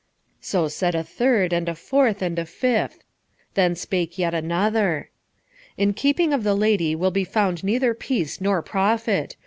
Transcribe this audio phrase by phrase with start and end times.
[0.39, 3.03] So said a third, and a fourth, and a fifth.
[3.53, 5.11] Then spake yet another.
[5.77, 9.35] "In keeping of the lady will be found neither peace nor profit.